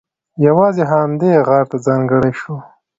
[0.47, 2.55] یوازې همدې غار ته ځانګړی شو.